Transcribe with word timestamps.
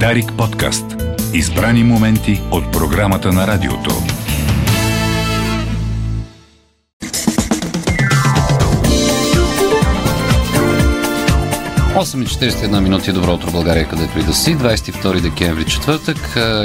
Дарик 0.00 0.32
подкаст. 0.32 0.84
Избрани 1.34 1.84
моменти 1.84 2.40
от 2.50 2.72
програмата 2.72 3.32
на 3.32 3.46
радиото. 3.46 3.90
41 11.98 12.80
минути. 12.80 13.12
Добро 13.12 13.32
утро, 13.34 13.50
България, 13.50 13.88
където 13.88 14.18
и 14.18 14.22
да 14.22 14.34
си. 14.34 14.56
22 14.56 15.20
декември, 15.20 15.64
четвъртък 15.64 16.16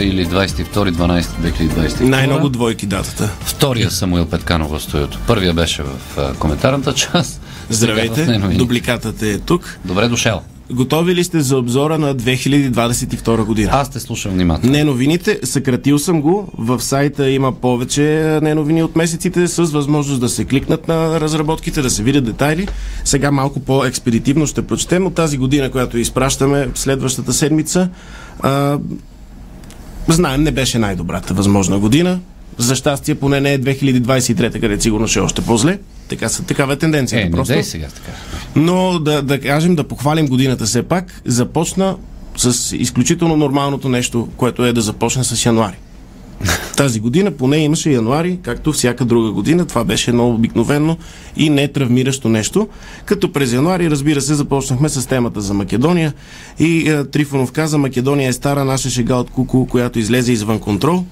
или 0.02 0.28
22-12-2022. 0.28 2.02
Най-много 2.02 2.50
двойки 2.50 2.86
датата. 2.86 3.30
Втория 3.42 3.92
Самуил 3.92 4.26
Петканов 4.26 4.72
в 4.72 4.80
студиото. 4.80 5.20
Първия 5.28 5.54
беше 5.54 5.84
в 5.84 6.36
коментарната 6.40 6.94
част. 6.94 7.42
Здравейте, 7.70 8.26
дубликатът 8.56 9.22
е 9.22 9.40
тук. 9.40 9.80
Добре 9.86 10.08
дошъл. 10.08 10.44
Готови 10.72 11.16
ли 11.16 11.24
сте 11.24 11.42
за 11.42 11.58
обзора 11.58 12.00
на 12.00 12.16
2022 12.16 13.46
година? 13.46 13.70
Аз 13.74 13.90
те 13.90 14.00
слушам 14.00 14.32
внимателно. 14.32 14.72
Не 14.72 14.84
новините, 14.84 15.40
съкратил 15.44 16.00
съм 16.00 16.22
го. 16.22 16.48
В 16.58 16.82
сайта 16.82 17.30
има 17.30 17.52
повече 17.52 18.40
не 18.42 18.56
новини 18.56 18.84
от 18.84 18.96
месеците 18.96 19.48
с 19.48 19.64
възможност 19.64 20.22
да 20.22 20.30
се 20.30 20.46
кликнат 20.46 20.88
на 20.88 21.20
разработките, 21.22 21.82
да 21.82 21.90
се 21.90 22.04
видят 22.04 22.26
детайли. 22.26 22.68
Сега 23.06 23.32
малко 23.32 23.60
по-експедитивно 23.60 24.48
ще 24.48 24.68
прочетем 24.68 25.06
от 25.06 25.16
тази 25.16 25.38
година, 25.38 25.72
която 25.72 25.98
изпращаме 25.98 26.70
следващата 26.76 27.34
седмица. 27.34 27.90
А, 28.40 28.80
знаем, 30.08 30.44
не 30.44 30.52
беше 30.52 30.80
най-добрата 30.80 31.34
възможна 31.34 31.80
година. 31.80 32.20
За 32.58 32.76
щастие, 32.76 33.16
поне 33.16 33.42
не 33.42 33.54
е 33.54 33.60
2023, 33.60 34.60
където 34.62 34.84
сигурно 34.84 35.08
ще 35.08 35.20
е 35.20 35.22
още 35.22 35.42
по-зле. 35.42 35.80
Така 36.18 36.44
такава 36.48 36.74
е 36.74 36.76
тенденцията. 36.76 37.22
Е, 37.22 37.26
не 37.26 37.32
просто. 37.32 37.54
дай 37.54 37.64
сега 37.64 37.88
така. 37.88 38.12
Но 38.56 39.00
да, 39.00 39.22
да 39.22 39.40
кажем, 39.40 39.76
да 39.76 39.84
похвалим 39.84 40.28
годината 40.28 40.66
все 40.66 40.84
пак, 40.84 41.22
започна 41.26 41.96
с 42.38 42.76
изключително 42.78 43.38
нормалното 43.38 43.90
нещо, 43.90 44.30
което 44.38 44.66
е 44.66 44.74
да 44.74 44.82
започне 44.82 45.24
с 45.24 45.46
януари. 45.46 45.76
Тази 46.78 47.00
година 47.00 47.32
поне 47.32 47.58
имаше 47.58 47.92
януари, 47.92 48.40
както 48.42 48.74
всяка 48.74 49.06
друга 49.06 49.32
година. 49.32 49.66
Това 49.66 49.84
беше 49.84 50.12
едно 50.12 50.30
обикновено 50.30 50.98
и 51.38 51.50
не 51.50 51.68
травмиращо 51.68 52.30
нещо. 52.30 52.68
Като 53.06 53.32
през 53.32 53.54
януари, 53.54 53.90
разбира 53.90 54.22
се, 54.22 54.34
започнахме 54.34 54.90
с 54.90 55.08
темата 55.08 55.42
за 55.42 55.54
Македония. 55.54 56.14
И 56.60 56.90
е, 56.90 57.04
Трифонов 57.06 57.52
каза, 57.52 57.78
Македония 57.78 58.30
е 58.30 58.34
стара 58.34 58.66
наша 58.66 58.90
шега 58.90 59.16
от 59.16 59.30
куку, 59.30 59.66
която 59.66 60.00
излезе 60.00 60.32
извън 60.32 60.60
контрол. 60.60 61.06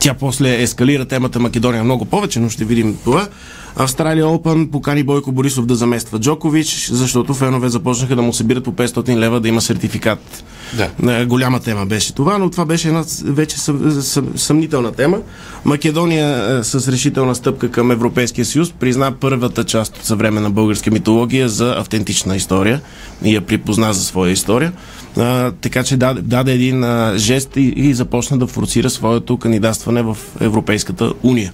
Тя 0.00 0.14
после 0.14 0.62
ескалира 0.62 1.04
темата 1.04 1.40
Македония 1.40 1.84
много 1.84 2.04
повече, 2.04 2.40
но 2.40 2.48
ще 2.48 2.64
видим 2.64 2.96
това. 3.04 3.28
Австралия 3.76 4.28
Опен 4.28 4.68
покани 4.68 5.02
Бойко 5.02 5.32
Борисов 5.32 5.66
да 5.66 5.74
замества 5.74 6.20
Джокович, 6.20 6.88
защото 6.92 7.34
фенове 7.34 7.68
започнаха 7.68 8.16
да 8.16 8.22
му 8.22 8.32
събират 8.32 8.64
по 8.64 8.72
500 8.72 9.16
лева 9.16 9.40
да 9.40 9.48
има 9.48 9.60
сертификат. 9.60 10.44
Да. 10.76 11.20
Е, 11.20 11.24
Голяма 11.24 11.60
тема 11.60 11.86
беше 11.86 12.14
това, 12.14 12.38
но 12.38 12.50
това 12.50 12.64
беше 12.64 12.88
една 12.88 13.04
вече 13.24 13.58
съм, 13.58 14.02
съм, 14.02 14.28
съмнителна 14.36 14.92
тема. 14.92 15.18
Македония 15.64 16.58
е, 16.58 16.64
с 16.64 16.92
решителна 16.92 17.34
стъпка 17.34 17.70
към 17.70 17.90
Европейския 17.90 18.44
съюз 18.44 18.72
призна 18.72 19.12
първата 19.12 19.64
част 19.64 19.96
от 19.96 20.04
съвременна 20.04 20.50
българска 20.50 20.90
митология 20.90 21.48
за 21.48 21.74
автентична 21.78 22.36
история 22.36 22.80
и 23.24 23.34
я 23.34 23.40
припозна 23.40 23.92
за 23.94 24.04
своя 24.04 24.32
история. 24.32 24.72
А, 25.16 25.52
така 25.60 25.82
че 25.84 25.96
даде, 25.96 26.20
даде 26.20 26.52
един 26.52 26.84
а, 26.84 27.14
жест 27.16 27.56
и, 27.56 27.60
и 27.60 27.94
започна 27.94 28.38
да 28.38 28.46
форсира 28.46 28.90
своето 28.90 29.36
кандидатстване 29.36 30.02
в 30.02 30.16
Европейската 30.40 31.12
уния. 31.22 31.52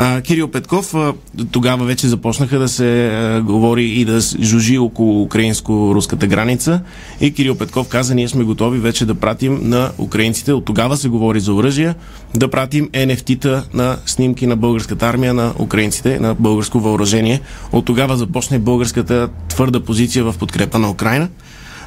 А, 0.00 0.20
Кирил 0.20 0.48
Петков, 0.48 0.94
а, 0.94 1.14
тогава 1.52 1.84
вече 1.84 2.08
започнаха 2.08 2.58
да 2.58 2.68
се 2.68 3.08
а, 3.08 3.40
говори 3.42 3.84
и 3.84 4.04
да 4.04 4.20
жужи 4.20 4.78
около 4.78 5.22
украинско-руската 5.22 6.26
граница 6.26 6.80
и 7.20 7.34
Кирил 7.34 7.54
Петков 7.54 7.88
каза, 7.88 8.14
ние 8.14 8.28
сме 8.28 8.44
готови 8.44 8.78
вече 8.78 9.06
да 9.06 9.14
пратим 9.14 9.60
на 9.62 9.90
украинците, 9.98 10.52
от 10.52 10.64
тогава 10.64 10.96
се 10.96 11.08
говори 11.08 11.40
за 11.40 11.54
оръжия, 11.54 11.94
да 12.34 12.50
пратим 12.50 12.88
NFT-та 12.88 13.64
на 13.74 13.96
снимки 14.06 14.46
на 14.46 14.56
българската 14.56 15.06
армия, 15.06 15.34
на 15.34 15.52
украинците, 15.58 16.20
на 16.20 16.34
българско 16.34 16.80
въоръжение. 16.80 17.40
От 17.72 17.84
тогава 17.84 18.16
започне 18.16 18.58
българската 18.58 19.28
твърда 19.48 19.80
позиция 19.80 20.24
в 20.24 20.34
подкрепа 20.38 20.78
на 20.78 20.90
Украина 20.90 21.28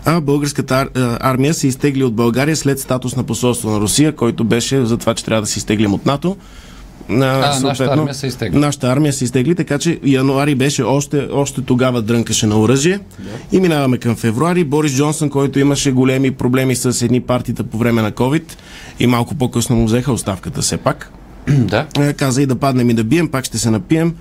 а 0.06 0.22
българската 0.22 0.88
армия 1.19 1.53
се 1.53 1.68
изтегли 1.68 2.03
от 2.03 2.16
България 2.16 2.56
след 2.56 2.80
статус 2.80 3.16
на 3.16 3.24
посолство 3.24 3.69
на 3.69 3.80
Русия, 3.80 4.16
който 4.16 4.44
беше 4.44 4.85
за 4.85 4.97
това, 4.97 5.14
че 5.14 5.25
трябва 5.25 5.41
да 5.41 5.47
се 5.47 5.59
изтеглим 5.59 5.94
от 5.94 6.06
НАТО. 6.06 6.38
А, 7.09 7.59
нашата 7.59 7.84
армия 7.84 8.13
се 8.13 8.28
изтегли. 8.28 8.59
Нашата 8.59 8.88
армия 8.88 9.13
се 9.13 9.23
изтегли, 9.23 9.56
така 9.56 9.79
че 9.79 10.00
януари 10.06 10.56
беше 10.56 10.84
още, 10.84 11.28
още 11.31 11.62
тогава 11.62 12.01
дрънкаше 12.01 12.47
на 12.47 12.59
оръжие. 12.59 13.00
И 13.51 13.59
минаваме 13.59 13.97
към 13.97 14.16
февруари. 14.16 14.63
Борис 14.63 14.95
Джонсън, 14.95 15.29
който 15.29 15.59
имаше 15.59 15.91
големи 15.91 16.31
проблеми 16.31 16.75
с 16.75 17.06
едни 17.06 17.22
партита 17.22 17.63
по 17.63 17.78
време 17.78 18.01
на 18.01 18.11
COVID 18.11 18.44
и 19.00 19.07
малко 19.07 19.35
по-късно 19.35 19.75
му 19.75 19.85
взеха 19.85 20.11
оставката 20.11 20.61
все 20.61 20.78
пак. 20.78 21.11
да. 21.47 21.85
Е, 22.00 22.13
каза 22.13 22.41
и 22.41 22.45
да 22.45 22.56
паднем 22.56 22.90
и 22.90 22.94
да 22.94 23.03
бием, 23.03 23.28
пак 23.28 23.45
ще 23.45 23.57
се 23.57 23.72
напием. 23.72 24.13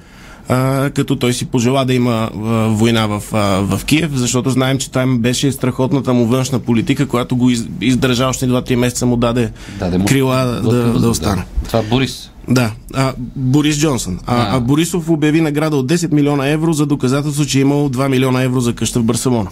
А, 0.48 0.90
като 0.90 1.16
той 1.16 1.32
си 1.32 1.46
пожела 1.46 1.84
да 1.84 1.94
има 1.94 2.30
а, 2.34 2.38
война 2.69 3.06
в, 3.06 3.22
а, 3.32 3.38
в 3.76 3.84
Киев, 3.84 4.10
защото 4.14 4.50
знаем, 4.50 4.78
че 4.78 4.90
там 4.90 5.19
беше 5.19 5.52
страхотната 5.52 6.12
му 6.12 6.26
външна 6.26 6.58
политика, 6.58 7.08
която 7.08 7.36
го 7.36 7.50
из, 7.50 7.64
издържа 7.80 8.26
още 8.26 8.48
2-3 8.48 8.74
месеца 8.74 9.06
му 9.06 9.16
даде, 9.16 9.52
Даде 9.78 9.98
му 9.98 10.04
крила 10.04 10.44
да, 10.44 10.60
глътка 10.60 11.00
да, 11.00 11.08
остане. 11.08 11.44
Това 11.64 11.82
Борис. 11.82 12.29
Да, 12.48 12.72
а, 12.94 13.12
Борис 13.36 13.78
Джонсън. 13.78 14.18
А, 14.26 14.36
А. 14.36 14.56
а 14.56 14.60
Борисов 14.60 15.10
обяви 15.10 15.40
награда 15.40 15.76
от 15.76 15.92
10 15.92 16.12
милиона 16.12 16.48
евро 16.48 16.72
за 16.72 16.86
доказателство, 16.86 17.46
че 17.46 17.58
е 17.58 17.60
имал 17.60 17.90
2 17.90 18.08
милиона 18.08 18.42
евро 18.42 18.60
за 18.60 18.74
къща 18.74 19.00
в 19.00 19.04
Барселона. 19.04 19.50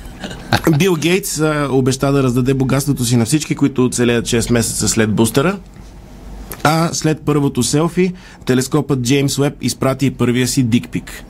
Бил 0.78 0.96
Гейтс 0.96 1.40
а, 1.40 1.68
обеща 1.70 2.12
да 2.12 2.22
раздаде 2.22 2.54
богатството 2.54 3.04
си 3.04 3.16
на 3.16 3.24
всички, 3.24 3.54
които 3.54 3.84
оцелеят 3.84 4.26
6 4.26 4.52
месеца 4.52 4.88
след 4.88 5.14
бустера. 5.14 5.58
А 6.64 6.88
след 6.92 7.20
първото 7.20 7.62
селфи, 7.62 8.12
телескопът 8.46 9.00
Джеймс 9.02 9.38
Уеб 9.38 9.54
изпрати 9.60 10.10
първия 10.10 10.48
си 10.48 10.62
дикпик. 10.62 11.24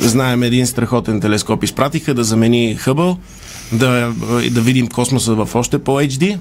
Знаем 0.00 0.42
един 0.42 0.66
страхотен 0.66 1.20
телескоп. 1.20 1.64
Изпратиха 1.64 2.14
да 2.14 2.24
замени 2.24 2.74
Хъбъл, 2.74 3.18
да, 3.72 4.12
да 4.50 4.60
видим 4.60 4.86
космоса 4.86 5.34
в 5.34 5.48
още 5.54 5.78
по-HD. 5.78 6.38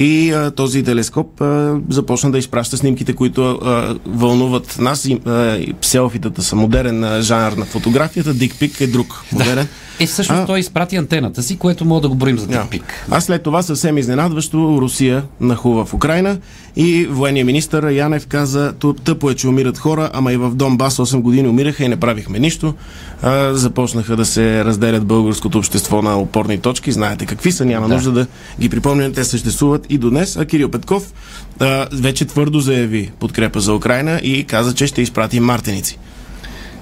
И 0.00 0.32
а, 0.32 0.50
този 0.50 0.82
телескоп 0.82 1.40
а, 1.40 1.76
започна 1.88 2.30
да 2.30 2.38
изпраща 2.38 2.76
снимките, 2.76 3.12
които 3.12 3.50
а, 3.54 3.94
вълнуват 4.06 4.76
нас. 4.78 5.04
И, 5.04 5.20
а, 5.26 5.56
и 5.56 5.74
селфитата 5.80 6.42
са 6.42 6.56
модерен 6.56 7.04
а, 7.04 7.22
жанр 7.22 7.52
на 7.52 7.64
фотографията, 7.64 8.34
дикпик 8.34 8.80
е 8.80 8.86
друг 8.86 9.24
модерен. 9.32 9.68
Е, 10.00 10.06
всъщност 10.06 10.40
А. 10.40 10.46
той 10.46 10.58
изпрати 10.58 10.96
антената 10.96 11.42
си, 11.42 11.56
което 11.56 11.84
мога 11.84 12.00
да 12.00 12.08
го 12.08 12.14
броим 12.14 12.38
за 12.38 12.46
Да. 12.46 12.66
пик. 12.70 13.06
А 13.10 13.20
след 13.20 13.42
това 13.42 13.62
съвсем 13.62 13.98
изненадващо 13.98 14.78
Русия 14.80 15.22
нахува 15.40 15.84
в 15.84 15.94
Украина 15.94 16.38
и 16.76 17.06
военният 17.06 17.46
министр 17.46 17.92
Янев 17.92 18.26
каза, 18.26 18.72
«Ту- 18.72 18.92
тъпо 18.94 19.30
е, 19.30 19.34
че 19.34 19.48
умират 19.48 19.78
хора, 19.78 20.10
ама 20.12 20.32
и 20.32 20.36
в 20.36 20.50
Донбас 20.50 20.96
8 20.96 21.20
години 21.20 21.48
умираха 21.48 21.84
и 21.84 21.88
не 21.88 21.96
правихме 21.96 22.38
нищо. 22.38 22.74
А, 23.22 23.54
започнаха 23.54 24.16
да 24.16 24.24
се 24.24 24.64
разделят 24.64 25.04
българското 25.04 25.58
общество 25.58 26.02
на 26.02 26.18
опорни 26.18 26.58
точки. 26.58 26.92
Знаете 26.92 27.26
какви 27.26 27.52
са, 27.52 27.64
няма 27.64 27.88
Да. 27.88 27.94
нужда 27.94 28.12
да 28.12 28.26
ги 28.60 28.68
припомням. 28.68 29.12
Те 29.12 29.24
съществуват 29.24 29.86
и 29.90 29.98
до 29.98 30.10
днес. 30.10 30.36
А 30.36 30.44
Кирил 30.44 30.70
Петков 30.70 31.12
а, 31.58 31.86
вече 31.92 32.24
твърдо 32.24 32.60
заяви 32.60 33.10
подкрепа 33.20 33.60
за 33.60 33.74
Украина 33.74 34.20
и 34.22 34.44
каза, 34.44 34.74
че 34.74 34.86
ще 34.86 35.02
изпрати 35.02 35.40
мартеници. 35.40 35.98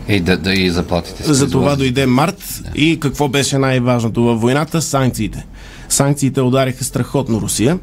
Ей, 0.09 0.21
да, 0.21 0.37
да 0.37 0.55
и 0.55 0.71
заплатите. 0.71 1.33
За 1.33 1.51
това 1.51 1.77
дойде 1.77 2.07
март 2.07 2.63
и 2.75 3.01
какво 3.01 3.29
беше 3.29 3.59
най-важното 3.59 4.23
във 4.23 4.41
войната? 4.41 4.83
Санкциите. 4.83 5.47
Санкциите 5.89 6.41
удариха 6.41 6.85
страхотно 6.85 7.41
Русия 7.41 7.79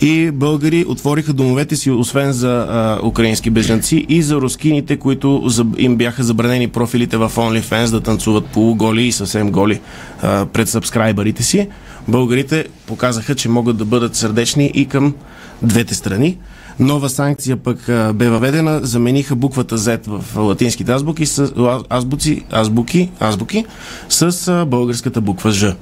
и 0.00 0.30
българи 0.30 0.84
отвориха 0.88 1.32
домовете 1.32 1.76
си, 1.76 1.90
освен 1.90 2.32
за 2.32 2.66
а, 2.68 3.06
украински 3.06 3.50
бежанци 3.50 4.06
и 4.08 4.22
за 4.22 4.36
рускините, 4.36 4.96
които 4.96 5.48
им 5.76 5.96
бяха 5.96 6.22
забранени 6.22 6.68
профилите 6.68 7.16
в 7.16 7.32
OnlyFans 7.36 7.90
да 7.90 8.00
танцуват 8.00 8.46
полуголи 8.46 9.02
и 9.02 9.12
съвсем 9.12 9.50
голи 9.50 9.80
а, 10.22 10.46
пред 10.46 10.68
сабскрайбърите 10.68 11.42
си. 11.42 11.68
Българите 12.08 12.66
показаха, 12.86 13.34
че 13.34 13.48
могат 13.48 13.76
да 13.76 13.84
бъдат 13.84 14.16
сърдечни 14.16 14.70
и 14.74 14.86
към 14.86 15.14
двете 15.62 15.94
страни. 15.94 16.38
Нова 16.80 17.08
санкция 17.08 17.56
пък 17.56 17.88
а, 17.88 18.12
бе 18.12 18.28
въведена, 18.28 18.80
замениха 18.82 19.36
буквата 19.36 19.78
Z 19.78 20.00
в 20.06 20.36
латинските 20.36 20.92
азбуки 20.92 21.26
с 21.26 21.52
азбуци, 21.90 22.44
азбуки, 22.52 23.10
азбуки 23.20 23.64
с 24.08 24.48
а, 24.48 24.64
българската 24.64 25.20
буква 25.20 25.50
Ж. 25.50 25.74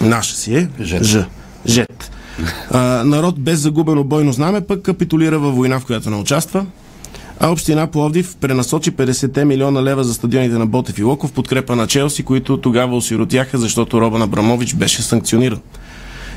Наша 0.00 0.36
си 0.36 0.56
е 0.56 0.68
Жет. 0.80 1.04
Ж. 1.04 1.24
Жет. 1.66 2.10
А, 2.70 2.78
народ 3.04 3.40
без 3.40 3.60
загубено 3.60 4.04
бойно 4.04 4.32
знаме 4.32 4.60
пък 4.60 4.82
капитулира 4.82 5.38
във 5.38 5.56
война, 5.56 5.80
в 5.80 5.84
която 5.84 6.10
не 6.10 6.16
участва. 6.16 6.66
А 7.40 7.50
община 7.50 7.86
Пловдив 7.86 8.36
пренасочи 8.40 8.92
50 8.92 9.44
милиона 9.44 9.82
лева 9.82 10.04
за 10.04 10.14
стадионите 10.14 10.58
на 10.58 10.66
Ботев 10.66 10.98
и 10.98 11.02
Локов 11.02 11.32
подкрепа 11.32 11.76
на 11.76 11.86
Челси, 11.86 12.22
които 12.22 12.56
тогава 12.56 12.96
осиротяха, 12.96 13.58
защото 13.58 14.00
Робан 14.00 14.22
Абрамович 14.22 14.74
беше 14.74 15.02
санкциониран. 15.02 15.60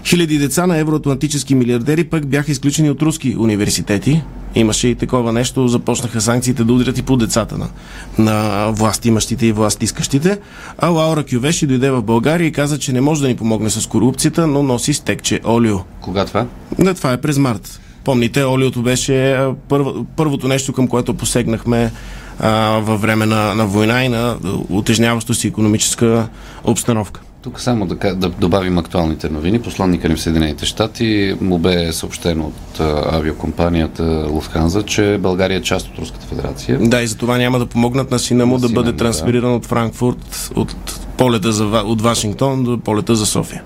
Хиляди 0.05 0.37
деца 0.37 0.67
на 0.67 0.77
евроатлантически 0.77 1.55
милиардери 1.55 2.03
пък 2.03 2.27
бяха 2.27 2.51
изключени 2.51 2.89
от 2.89 3.01
руски 3.01 3.35
университети. 3.39 4.21
Имаше 4.55 4.87
и 4.87 4.95
такова 4.95 5.33
нещо, 5.33 5.67
започнаха 5.67 6.21
санкциите 6.21 6.63
да 6.63 6.73
удрят 6.73 6.97
и 6.97 7.01
по 7.01 7.17
децата 7.17 7.57
на, 7.57 7.69
на 8.17 8.67
власт 8.71 9.05
имащите 9.05 9.45
и 9.45 9.51
власт 9.51 9.83
искащите. 9.83 10.39
А 10.77 10.87
Лаура 10.87 11.23
Кювеши 11.23 11.67
дойде 11.67 11.91
в 11.91 12.01
България 12.01 12.47
и 12.47 12.51
каза, 12.51 12.79
че 12.79 12.93
не 12.93 13.01
може 13.01 13.21
да 13.21 13.27
ни 13.27 13.35
помогне 13.35 13.69
с 13.69 13.87
корупцията, 13.87 14.47
но 14.47 14.63
носи 14.63 14.93
стекче 14.93 15.39
олио. 15.45 15.77
Кога 16.01 16.25
това? 16.25 16.45
Не, 16.77 16.93
това 16.93 17.13
е 17.13 17.21
през 17.21 17.37
март. 17.37 17.79
Помните, 18.03 18.45
олиото 18.45 18.81
беше 18.81 19.47
първо, 19.67 20.05
първото 20.15 20.47
нещо, 20.47 20.73
към 20.73 20.87
което 20.87 21.13
посегнахме 21.13 21.91
а, 22.39 22.79
във 22.79 23.01
време 23.01 23.25
на, 23.25 23.55
на 23.55 23.65
война 23.65 24.03
и 24.03 24.09
на 24.09 24.37
утежняваща 24.69 25.33
си 25.33 25.47
економическа 25.47 26.27
обстановка. 26.63 27.21
Тук 27.41 27.61
само 27.61 27.85
да, 27.85 28.15
да 28.15 28.29
добавим 28.29 28.77
актуалните 28.77 29.29
новини. 29.29 29.61
Посланника 29.61 30.09
ни 30.09 30.15
в 30.15 30.21
Съединените 30.21 30.65
щати 30.65 31.35
му 31.41 31.57
бе 31.57 31.93
съобщено 31.93 32.45
от 32.45 32.79
а, 32.79 33.15
авиокомпанията 33.15 34.27
Луфханза, 34.29 34.83
че 34.83 35.17
България 35.21 35.57
е 35.57 35.61
част 35.61 35.87
от 35.87 35.99
Руската 35.99 36.27
федерация. 36.27 36.79
Да, 36.81 37.01
и 37.01 37.07
за 37.07 37.17
това 37.17 37.37
няма 37.37 37.59
да 37.59 37.65
помогнат 37.65 38.11
на 38.11 38.19
сина 38.19 38.45
му 38.45 38.53
На 38.53 38.59
да 38.59 38.67
сина 38.67 38.81
бъде 38.81 38.97
трансфериран 38.97 39.53
от 39.53 39.65
Франкфурт, 39.65 40.51
от 40.55 40.75
полета 41.17 41.51
за, 41.51 41.65
от 41.65 42.01
Вашингтон 42.01 42.63
до 42.63 42.79
полета 42.79 43.15
за 43.15 43.25
София. 43.25 43.63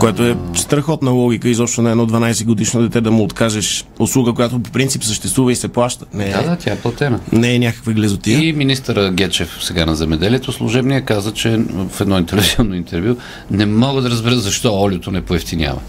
Което 0.00 0.24
е 0.26 0.36
страхотна 0.54 1.10
логика, 1.10 1.48
изобщо 1.48 1.82
на 1.82 1.90
едно 1.90 2.06
12 2.06 2.44
годишно 2.44 2.82
дете 2.82 3.00
да 3.00 3.10
му 3.10 3.22
откажеш 3.22 3.84
услуга, 3.98 4.32
която 4.32 4.62
по 4.62 4.70
принцип 4.70 5.04
съществува 5.04 5.52
и 5.52 5.56
се 5.56 5.68
плаща. 5.68 6.04
Не, 6.14 6.24
Да, 6.24 6.40
е, 6.40 6.42
да, 6.44 6.56
тя 6.56 6.72
е 6.72 6.76
платена. 6.76 7.20
не 7.32 7.54
е 7.54 7.58
някаква 7.58 7.92
глезотия. 7.92 8.44
И 8.48 8.52
министър 8.52 9.10
Гечев 9.10 9.58
сега 9.60 9.86
на 9.86 9.96
земеделието, 9.96 10.52
служебния 10.52 11.04
каза, 11.04 11.32
че 11.32 11.60
в 11.90 12.00
едно 12.00 12.24
телевизионно 12.26 12.74
интервю 12.74 13.16
не 13.50 13.66
мога 13.66 14.02
да 14.02 14.10
разбера 14.10 14.36
защо 14.36 14.80
олиото 14.82 15.10
не 15.10 15.20
поевтинява. 15.20 15.80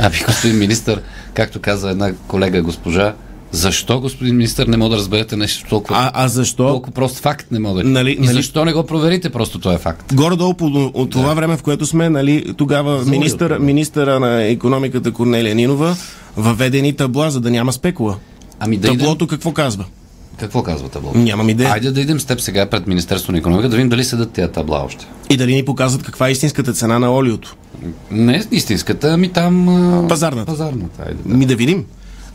Ами, 0.00 0.16
господин 0.26 0.58
министър, 0.58 1.02
както 1.34 1.60
каза 1.60 1.90
една 1.90 2.12
колега 2.26 2.62
госпожа, 2.62 3.14
защо, 3.50 4.00
господин 4.00 4.36
министър, 4.36 4.66
не 4.66 4.76
мога 4.76 4.90
да 4.90 4.96
разберете 4.96 5.36
нещо 5.36 5.68
толкова, 5.68 5.96
А, 5.96 6.10
а 6.14 6.28
защо? 6.28 6.68
толкова 6.68 6.92
прост 6.94 7.18
факт 7.18 7.46
не 7.50 7.58
мога. 7.58 7.84
Нали- 7.84 8.10
и 8.10 8.18
нали- 8.18 8.32
защо 8.32 8.64
не 8.64 8.72
го 8.72 8.86
проверите, 8.86 9.30
просто 9.30 9.70
е 9.70 9.78
факт. 9.78 10.14
Горе-долу 10.14 10.54
от 10.94 11.10
това 11.10 11.34
време, 11.34 11.56
в 11.56 11.62
което 11.62 11.86
сме, 11.86 12.08
нали, 12.08 12.54
тогава 12.56 13.04
министър, 13.04 13.58
министъра 13.58 14.20
на 14.20 14.42
економиката 14.42 15.12
Корнелия 15.12 15.54
Нинова 15.54 15.96
въведени 16.36 16.92
табла, 16.92 17.30
за 17.30 17.40
да 17.40 17.50
няма 17.50 17.72
спекула. 17.72 18.16
Ами 18.60 18.76
да 18.76 18.86
идем... 18.88 18.98
Таблото 18.98 19.26
какво 19.26 19.52
казва? 19.52 19.84
Какво 20.38 20.62
казва 20.62 20.88
таблото? 20.88 21.18
Нямам 21.18 21.48
идея. 21.48 21.70
Айде 21.70 21.90
да 21.90 22.00
идем 22.00 22.20
с 22.20 22.24
теб 22.24 22.40
сега 22.40 22.66
пред 22.66 22.86
Министерството 22.86 23.32
на 23.32 23.38
економика, 23.38 23.68
да 23.68 23.76
видим 23.76 23.88
дали 23.88 24.04
седат 24.04 24.30
тези 24.30 24.52
табла 24.52 24.82
още. 24.84 25.06
И 25.30 25.36
дали 25.36 25.54
ни 25.54 25.64
показват 25.64 26.02
каква 26.02 26.28
е 26.28 26.32
истинската 26.32 26.72
цена 26.72 26.98
на 26.98 27.14
олиото. 27.14 27.56
Не 28.10 28.44
истинската, 28.50 29.12
ами 29.12 29.28
там... 29.28 30.06
Пазарната. 30.08 30.46
Пазарната, 30.46 31.02
айде. 31.02 31.18
Да. 31.26 31.34
Ми 31.34 31.46
да 31.46 31.56
видим. 31.56 31.84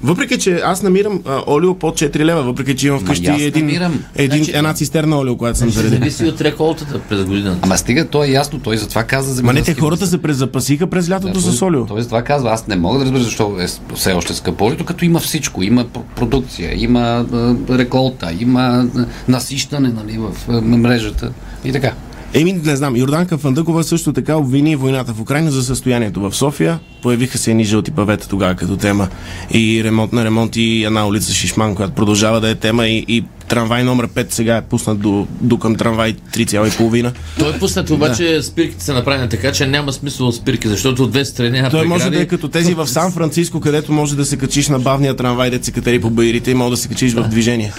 Въпреки, 0.03 0.37
че 0.37 0.61
аз 0.65 0.83
намирам 0.83 1.19
а, 1.25 1.41
олио 1.47 1.75
под 1.75 1.99
4 1.99 2.19
лева, 2.19 2.43
въпреки, 2.43 2.75
че 2.75 2.87
имам 2.87 2.99
вкъщи 2.99 3.27
аз 3.27 3.41
един, 3.41 3.65
намирам. 3.65 4.03
един, 4.15 4.43
Значи- 4.43 4.57
една 4.57 4.73
цистерна 4.73 5.17
олио, 5.19 5.37
която 5.37 5.59
съм 5.59 5.69
заредил. 5.69 5.97
Зависи 5.99 6.25
от 6.25 6.41
реколтата 6.41 6.99
през 6.99 7.25
годината. 7.25 7.59
Ама 7.61 7.77
стига, 7.77 8.05
то 8.07 8.23
е 8.23 8.27
ясно, 8.27 8.59
той 8.59 8.77
затова 8.77 9.03
каза 9.03 9.33
за 9.33 9.43
Ма 9.43 9.53
не, 9.53 9.61
те 9.61 9.73
хората 9.73 10.07
се 10.07 10.21
презапасиха 10.21 10.87
през 10.87 11.09
лятото 11.09 11.39
с 11.41 11.61
олио. 11.61 11.85
Тоест, 11.85 12.07
това 12.09 12.21
казва, 12.21 12.51
аз 12.51 12.67
не 12.67 12.75
мога 12.75 12.99
да 12.99 13.05
разбера 13.05 13.23
защо 13.23 13.55
е 13.59 13.67
все 13.95 14.13
още 14.13 14.33
скъпо 14.33 14.65
олиото, 14.65 14.85
като 14.85 15.05
има 15.05 15.19
всичко. 15.19 15.63
Има 15.63 15.85
продукция, 16.15 16.83
има 16.83 17.25
реколта, 17.69 18.33
има 18.39 18.85
насищане 19.27 19.89
нали, 19.89 20.17
в 20.17 20.51
мрежата 20.61 21.31
и 21.65 21.71
така. 21.71 21.93
Еми, 22.35 22.53
не 22.53 22.75
знам, 22.75 22.95
Йорданка 22.95 23.37
Фандъкова 23.37 23.83
също 23.83 24.13
така 24.13 24.35
обвини 24.35 24.75
войната 24.75 25.13
в 25.13 25.21
Украина 25.21 25.51
за 25.51 25.63
състоянието 25.63 26.21
в 26.21 26.35
София. 26.35 26.79
Появиха 27.01 27.37
се 27.37 27.51
едни 27.51 27.63
жълти 27.63 27.91
павета 27.91 28.27
тогава 28.27 28.55
като 28.55 28.77
тема. 28.77 29.07
И 29.51 29.83
ремонт 29.83 30.13
на 30.13 30.25
ремонт 30.25 30.55
и 30.55 30.83
една 30.83 31.07
улица 31.07 31.33
Шишман, 31.33 31.75
която 31.75 31.93
продължава 31.93 32.41
да 32.41 32.49
е 32.49 32.55
тема. 32.55 32.87
И, 32.87 33.05
и 33.07 33.23
трамвай 33.47 33.83
номер 33.83 34.07
5 34.07 34.31
сега 34.31 34.57
е 34.57 34.61
пуснат 34.61 34.99
до, 34.99 35.27
до 35.41 35.57
към 35.57 35.75
трамвай 35.75 36.13
3,5. 36.13 37.13
Той 37.39 37.55
е 37.55 37.59
пуснат, 37.59 37.89
обаче 37.89 38.41
спирките 38.43 38.83
са 38.83 38.93
направени 38.93 39.29
така, 39.29 39.51
че 39.51 39.67
няма 39.67 39.93
смисъл 39.93 40.27
от 40.27 40.35
спирки, 40.35 40.67
защото 40.67 41.03
от 41.03 41.11
две 41.11 41.25
страни 41.25 41.63
Той 41.71 41.85
може 41.85 42.03
да 42.03 42.07
е 42.07 42.11
прегради. 42.11 42.27
като 42.27 42.47
тези 42.47 42.73
в 42.73 42.87
Сан 42.87 43.11
Франциско, 43.11 43.59
където 43.59 43.91
може 43.91 44.15
да 44.15 44.25
се 44.25 44.37
качиш 44.37 44.67
на 44.67 44.79
бавния 44.79 45.15
трамвай, 45.15 45.49
да 45.49 45.65
се 45.65 45.71
катери 45.71 46.01
по 46.01 46.09
байрите 46.09 46.51
и 46.51 46.53
може 46.53 46.71
да 46.71 46.77
се 46.77 46.87
качиш 46.87 47.13
в 47.13 47.27
движение. 47.27 47.73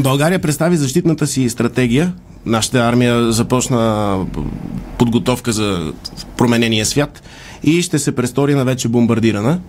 България 0.00 0.38
представи 0.38 0.76
защитната 0.76 1.26
си 1.26 1.48
стратегия. 1.48 2.12
Нашата 2.46 2.78
армия 2.78 3.32
започна 3.32 4.16
подготовка 4.98 5.52
за 5.52 5.92
променения 6.36 6.86
свят 6.86 7.22
и 7.62 7.82
ще 7.82 7.98
се 7.98 8.14
престори 8.14 8.54
на 8.54 8.64
вече 8.64 8.88
бомбардирана. 8.88 9.60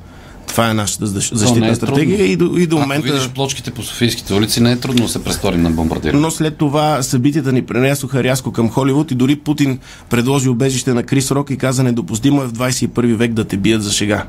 Това 0.47 0.69
е 0.69 0.73
нашата 0.73 1.07
защ- 1.07 1.35
защитна 1.35 1.67
е 1.67 1.75
стратегия 1.75 2.17
трудно. 2.17 2.31
и 2.33 2.35
до, 2.35 2.57
и 2.57 2.67
до 2.67 2.75
Ако 2.75 2.81
момента... 2.81 3.13
видиш 3.13 3.29
плочките 3.29 3.71
по 3.71 3.81
Софийските 3.83 4.33
улици, 4.33 4.61
не 4.61 4.71
е 4.71 4.77
трудно 4.77 5.03
да 5.03 5.09
се 5.09 5.23
престорим 5.23 5.61
на 5.61 5.71
бомбардиране. 5.71 6.19
Но 6.19 6.31
след 6.31 6.57
това 6.57 7.01
събитията 7.01 7.51
ни 7.51 7.61
пренесоха 7.61 8.23
рязко 8.23 8.51
към 8.51 8.69
Холивуд 8.69 9.11
и 9.11 9.15
дори 9.15 9.35
Путин 9.35 9.79
предложи 10.09 10.49
убежище 10.49 10.93
на 10.93 11.03
Крис 11.03 11.31
Рок 11.31 11.49
и 11.49 11.57
каза 11.57 11.83
недопустимо 11.83 12.41
е 12.41 12.47
в 12.47 12.53
21 12.53 13.15
век 13.15 13.33
да 13.33 13.43
те 13.43 13.57
бият 13.57 13.83
за 13.83 13.91
шега. 13.91 14.23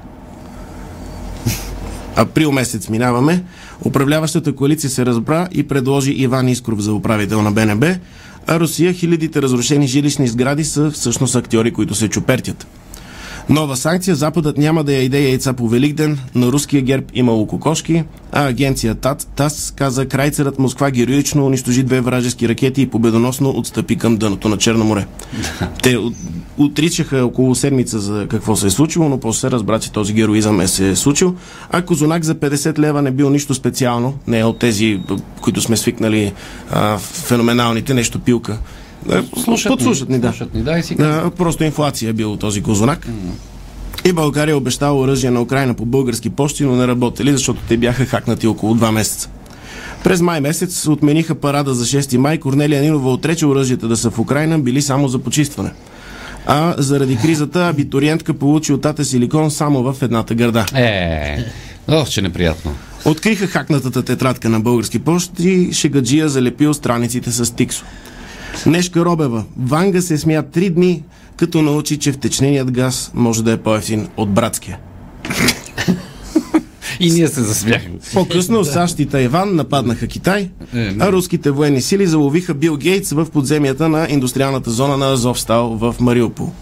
Април 2.16 2.52
месец 2.52 2.88
минаваме. 2.88 3.44
Управляващата 3.84 4.54
коалиция 4.54 4.90
се 4.90 5.06
разбра 5.06 5.48
и 5.52 5.62
предложи 5.62 6.12
Иван 6.12 6.48
Искров 6.48 6.80
за 6.80 6.94
управител 6.94 7.42
на 7.42 7.52
БНБ, 7.52 7.86
а 8.46 8.60
Русия 8.60 8.92
хилядите 8.92 9.42
разрушени 9.42 9.86
жилищни 9.86 10.28
сгради 10.28 10.64
са 10.64 10.90
всъщност 10.90 11.36
актьори, 11.36 11.72
които 11.72 11.94
се 11.94 12.08
чупертят. 12.08 12.66
Нова 13.48 13.76
санкция. 13.76 14.16
Западът 14.16 14.58
няма 14.58 14.84
да 14.84 14.92
яйде 14.92 15.28
яйца 15.28 15.52
по 15.52 15.68
Великден. 15.68 16.18
На 16.34 16.46
руския 16.46 16.82
герб 16.82 17.04
имало 17.14 17.46
кокошки. 17.46 18.04
А 18.32 18.46
агенция 18.48 18.94
ТАТ, 18.94 19.26
ТАС 19.36 19.72
каза, 19.76 20.06
крайцерът 20.06 20.58
Москва 20.58 20.90
героично 20.90 21.46
унищожи 21.46 21.82
две 21.82 22.00
вражески 22.00 22.48
ракети 22.48 22.82
и 22.82 22.86
победоносно 22.86 23.50
отстъпи 23.50 23.96
към 23.96 24.16
дъното 24.16 24.48
на 24.48 24.56
Черно 24.56 24.84
море. 24.84 25.06
Те 25.82 25.96
от- 25.96 26.14
отричаха 26.58 27.24
около 27.24 27.54
седмица 27.54 27.98
за 28.00 28.26
какво 28.30 28.56
се 28.56 28.66
е 28.66 28.70
случило, 28.70 29.08
но 29.08 29.20
после 29.20 29.40
се 29.40 29.50
разбра, 29.50 29.78
че 29.78 29.92
този 29.92 30.12
героизъм 30.12 30.60
е 30.60 30.68
се 30.68 30.88
е 30.88 30.96
случил. 30.96 31.34
А 31.70 31.82
Козунак 31.82 32.24
за 32.24 32.34
50 32.34 32.78
лева 32.78 33.02
не 33.02 33.10
бил 33.10 33.30
нищо 33.30 33.54
специално. 33.54 34.14
Не 34.26 34.38
е 34.38 34.44
от 34.44 34.58
тези, 34.58 35.00
които 35.40 35.60
сме 35.60 35.76
свикнали 35.76 36.32
а, 36.70 36.98
феноменалните, 36.98 37.94
нещо 37.94 38.18
пилка. 38.18 38.58
Е, 39.12 39.22
Подслушат 39.22 40.08
ни, 40.08 40.18
да. 40.18 40.28
Слушат 40.28 40.54
ни, 40.54 40.62
да, 40.62 40.78
и 40.78 40.82
си 40.82 40.96
казват. 40.96 41.24
А, 41.26 41.30
просто 41.30 41.64
инфлация 41.64 42.10
е 42.10 42.12
бил 42.12 42.36
този 42.36 42.62
козунак. 42.62 43.08
И 44.04 44.12
България 44.12 44.52
е 44.52 44.56
обещала 44.56 45.00
оръжие 45.00 45.30
на 45.30 45.42
Украина 45.42 45.74
по 45.74 45.84
български 45.86 46.30
почти, 46.30 46.64
но 46.64 46.76
не 46.76 46.86
работели, 46.86 47.32
защото 47.32 47.60
те 47.68 47.76
бяха 47.76 48.04
хакнати 48.04 48.46
около 48.46 48.76
2 48.76 48.90
месеца. 48.90 49.28
През 50.04 50.20
май 50.20 50.40
месец 50.40 50.86
отмениха 50.86 51.34
парада 51.34 51.74
за 51.74 51.84
6 51.84 52.16
май. 52.16 52.38
Корнелия 52.38 52.82
Нинова 52.82 53.12
отрече 53.12 53.46
оръжията 53.46 53.88
да 53.88 53.96
са 53.96 54.10
в 54.10 54.18
Украина, 54.18 54.58
били 54.58 54.82
само 54.82 55.08
за 55.08 55.18
почистване. 55.18 55.70
А 56.46 56.74
заради 56.78 57.16
кризата 57.16 57.68
абитуриентка 57.68 58.34
получи 58.34 58.72
от 58.72 58.82
тата 58.82 59.04
силикон 59.04 59.50
само 59.50 59.82
в 59.82 60.02
едната 60.02 60.34
гърда. 60.34 60.66
Е, 60.74 61.44
ох, 61.88 62.08
че 62.08 62.22
неприятно. 62.22 62.74
Откриха 63.04 63.46
хакнатата 63.46 64.02
тетрадка 64.02 64.48
на 64.48 64.60
български 64.60 64.98
почти 64.98 65.48
и 65.48 65.72
шегаджия 65.72 66.28
залепил 66.28 66.74
страниците 66.74 67.30
с 67.30 67.54
тиксо. 67.54 67.84
Нешка 68.66 69.04
Робева. 69.04 69.44
Ванга 69.58 70.00
се 70.00 70.18
смя 70.18 70.42
три 70.42 70.70
дни, 70.70 71.02
като 71.36 71.62
научи, 71.62 71.98
че 71.98 72.12
втечненият 72.12 72.70
газ 72.70 73.10
може 73.14 73.44
да 73.44 73.52
е 73.52 73.56
по-ефтин 73.56 74.08
от 74.16 74.30
братския. 74.30 74.78
И 77.00 77.10
ние 77.10 77.28
се 77.28 77.42
засмяхме. 77.42 77.94
По-късно 78.12 78.64
САЩ 78.64 78.98
и 78.98 79.06
Тайван 79.06 79.56
нападнаха 79.56 80.06
Китай, 80.06 80.50
Е, 80.74 80.94
а 81.00 81.12
руските 81.12 81.50
военни 81.50 81.82
сили 81.82 82.06
заловиха 82.06 82.54
Бил 82.54 82.76
Гейтс 82.76 83.12
в 83.12 83.26
подземията 83.32 83.88
на 83.88 84.06
индустриалната 84.10 84.70
зона 84.70 84.96
на 84.96 85.12
Азовстал 85.12 85.68
в 85.68 85.94
Мариупол. 86.00 86.52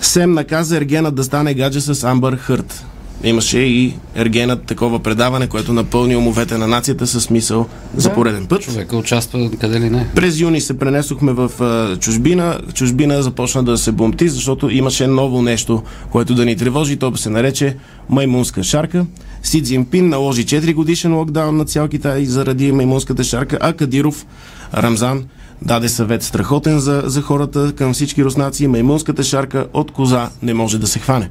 Сем 0.00 0.32
наказа 0.32 0.76
Ергенът 0.76 1.14
да 1.14 1.24
стане 1.24 1.54
гадже 1.54 1.80
с 1.80 2.04
Амбър 2.04 2.36
Хърт. 2.36 2.84
Имаше 3.24 3.58
и 3.58 3.94
Ергенът 4.14 4.64
такова 4.64 4.98
предаване, 4.98 5.46
което 5.46 5.72
напълни 5.72 6.16
умовете 6.16 6.58
на 6.58 6.66
нацията 6.66 7.06
със 7.06 7.24
смисъл 7.24 7.66
за 7.96 8.14
пореден 8.14 8.46
път. 8.46 8.62
Човека 8.62 8.96
участва 8.96 9.50
къде 9.60 9.80
ли 9.80 9.90
не. 9.90 10.06
През 10.14 10.40
юни 10.40 10.60
се 10.60 10.78
пренесохме 10.78 11.32
в 11.32 11.50
а, 11.60 11.96
чужбина. 11.96 12.60
Чужбина 12.74 13.22
започна 13.22 13.62
да 13.62 13.78
се 13.78 13.92
бомти, 13.92 14.28
защото 14.28 14.70
имаше 14.70 15.06
ново 15.06 15.42
нещо, 15.42 15.82
което 16.10 16.34
да 16.34 16.44
ни 16.44 16.56
тревожи. 16.56 16.96
То 16.96 17.16
се 17.16 17.30
нарече 17.30 17.76
маймунска 18.08 18.62
шарка. 18.62 19.06
Си 19.42 19.62
Цзинпин 19.62 20.08
наложи 20.08 20.44
4 20.46 20.74
годишен 20.74 21.14
локдаун 21.14 21.56
на 21.56 21.64
цял 21.64 21.88
Китай 21.88 22.24
заради 22.24 22.72
маймунската 22.72 23.24
шарка, 23.24 23.58
а 23.60 23.72
Кадиров, 23.72 24.26
Рамзан, 24.74 25.24
даде 25.62 25.88
съвет 25.88 26.22
страхотен 26.22 26.78
за, 26.78 27.02
за 27.06 27.22
хората 27.22 27.72
към 27.76 27.92
всички 27.92 28.24
руснаци. 28.24 28.66
Маймунската 28.66 29.24
шарка 29.24 29.66
от 29.72 29.90
коза 29.90 30.30
не 30.42 30.54
може 30.54 30.78
да 30.78 30.86
се 30.86 30.98
хване. 30.98 31.30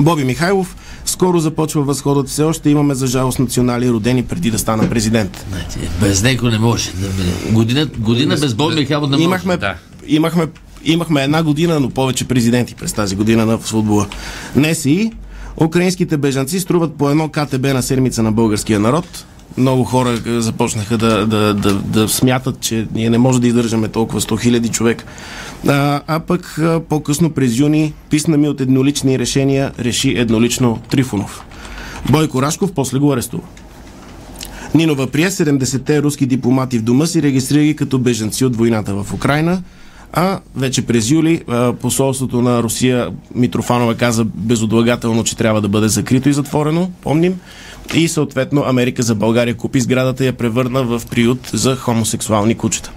Боби 0.00 0.24
Михайлов, 0.24 0.76
скоро 1.04 1.38
започва 1.38 1.82
възходът. 1.82 2.28
Все 2.28 2.42
още 2.42 2.70
имаме 2.70 2.94
за 2.94 3.06
жалост 3.06 3.38
национали, 3.38 3.90
родени 3.90 4.22
преди 4.24 4.50
да 4.50 4.58
стана 4.58 4.88
президент. 4.88 5.46
Знаете, 5.48 5.78
Без 6.00 6.22
него 6.22 6.48
не 6.48 6.58
може. 6.58 6.90
Година, 7.50 7.86
година 7.98 8.36
без 8.36 8.54
Бог 8.54 8.74
Михайлов 8.74 9.10
не 9.10 9.16
може. 9.16 9.24
Имахме, 9.24 9.56
Да. 9.56 9.74
имахме 10.06 10.46
имахме 10.84 11.22
една 11.22 11.42
година, 11.42 11.80
но 11.80 11.90
повече 11.90 12.28
президенти 12.28 12.74
през 12.74 12.92
тази 12.92 13.16
година 13.16 13.46
на 13.46 13.58
футбола. 13.58 14.06
НСИ, 14.56 15.12
украинските 15.56 16.16
бежанци 16.16 16.60
струват 16.60 16.94
по 16.94 17.10
едно 17.10 17.28
КТБ 17.28 17.62
на 17.62 17.82
седмица 17.82 18.22
на 18.22 18.32
българския 18.32 18.80
народ. 18.80 19.24
Много 19.56 19.84
хора 19.84 20.18
е, 20.26 20.40
започнаха 20.40 20.98
да, 20.98 21.26
да, 21.26 21.54
да, 21.54 21.74
да 21.74 22.08
смятат, 22.08 22.60
че 22.60 22.86
ние 22.94 23.10
не 23.10 23.18
можем 23.18 23.40
да 23.40 23.48
издържаме 23.48 23.88
толкова 23.88 24.20
100 24.20 24.40
хиляди 24.40 24.68
човек. 24.68 25.04
А, 25.68 26.00
а 26.06 26.20
пък 26.20 26.58
а, 26.58 26.80
по-късно 26.80 27.30
през 27.30 27.58
юни 27.58 27.92
писна 28.10 28.36
ми 28.36 28.48
от 28.48 28.60
еднолични 28.60 29.18
решения 29.18 29.72
реши 29.78 30.08
еднолично 30.18 30.78
Трифонов. 30.90 31.44
Бойко 32.10 32.42
Рашков 32.42 32.72
после 32.72 32.98
го 32.98 33.12
арестува. 33.12 33.42
Нинова 34.74 35.06
прие 35.06 35.30
70-те 35.30 36.02
руски 36.02 36.26
дипломати 36.26 36.78
в 36.78 36.82
дома 36.82 37.06
си, 37.06 37.22
регистрира 37.22 37.62
ги 37.62 37.76
като 37.76 37.98
беженци 37.98 38.44
от 38.44 38.56
войната 38.56 38.94
в 38.94 39.14
Украина, 39.14 39.62
а 40.12 40.40
вече 40.56 40.86
през 40.86 41.10
юли 41.10 41.42
а, 41.48 41.72
посолството 41.72 42.42
на 42.42 42.62
Русия 42.62 43.08
Митрофанова 43.34 43.94
каза 43.94 44.24
безотлагателно, 44.24 45.24
че 45.24 45.36
трябва 45.36 45.60
да 45.60 45.68
бъде 45.68 45.88
закрито 45.88 46.28
и 46.28 46.32
затворено, 46.32 46.90
помним. 47.02 47.34
И 47.94 48.08
съответно 48.08 48.64
Америка 48.66 49.02
за 49.02 49.14
България 49.14 49.56
купи 49.56 49.80
сградата 49.80 50.24
и 50.24 50.26
я 50.26 50.32
превърна 50.32 50.82
в 50.82 51.02
приют 51.10 51.50
за 51.52 51.76
хомосексуални 51.76 52.54
кучета. 52.54 52.92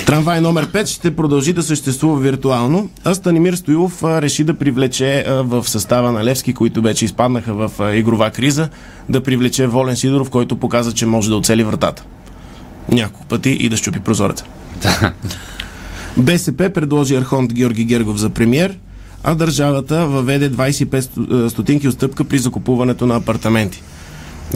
Трамвай 0.00 0.40
номер 0.40 0.66
5 0.66 0.86
ще 0.86 1.16
продължи 1.16 1.52
да 1.52 1.62
съществува 1.62 2.20
виртуално, 2.20 2.90
а 3.04 3.14
Станимир 3.14 3.54
Стоилов 3.54 4.04
реши 4.04 4.44
да 4.44 4.54
привлече 4.54 5.24
в 5.28 5.68
състава 5.68 6.12
на 6.12 6.24
Левски, 6.24 6.54
които 6.54 6.82
вече 6.82 7.04
изпаднаха 7.04 7.54
в 7.54 7.96
игрова 7.96 8.30
криза, 8.30 8.68
да 9.08 9.20
привлече 9.20 9.66
Волен 9.66 9.96
Сидоров, 9.96 10.30
който 10.30 10.56
показа, 10.56 10.92
че 10.92 11.06
може 11.06 11.28
да 11.28 11.36
оцели 11.36 11.64
вратата. 11.64 12.04
Няколко 12.88 13.26
пъти 13.26 13.50
и 13.50 13.68
да 13.68 13.76
щупи 13.76 14.00
прозореца. 14.00 14.44
БСП 16.16 16.70
предложи 16.70 17.16
Архонт 17.16 17.52
Георги 17.54 17.84
Гергов 17.84 18.16
за 18.16 18.30
премьер, 18.30 18.78
а 19.22 19.34
държавата 19.34 20.06
въведе 20.06 20.50
25 20.50 21.00
сто- 21.00 21.48
стотинки 21.48 21.88
отстъпка 21.88 22.24
при 22.24 22.38
закупуването 22.38 23.06
на 23.06 23.16
апартаменти. 23.16 23.82